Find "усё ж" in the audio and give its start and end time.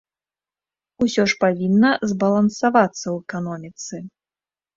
1.05-1.37